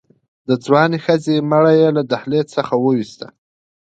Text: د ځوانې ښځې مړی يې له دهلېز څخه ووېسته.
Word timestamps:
د 0.47 0.49
ځوانې 0.65 0.97
ښځې 1.05 1.35
مړی 1.49 1.75
يې 1.81 1.89
له 1.97 2.03
دهلېز 2.11 2.45
څخه 2.57 2.73
ووېسته. 2.77 3.27